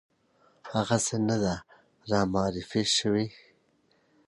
هغسې 0.73 1.17
نه 1.29 1.35
ده 1.43 1.55
رامعرفي 2.09 2.83
شوې 2.97 3.25